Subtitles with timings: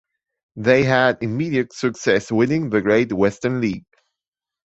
[0.55, 3.85] They had immediate success winning the Great Western League.